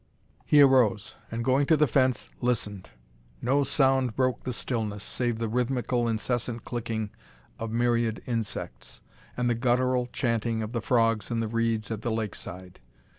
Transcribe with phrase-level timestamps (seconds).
[0.47, 2.89] He arose, and going to the fence, listened.
[3.39, 7.11] No sound broke the stillness, save the rhythmical incessant clicking
[7.59, 9.01] of myriad insects,
[9.37, 12.79] and the guttural chanting of the frogs in the reeds at the lake side.